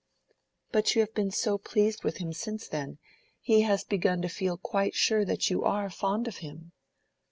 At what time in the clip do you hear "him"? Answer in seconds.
2.17-2.33, 6.37-6.71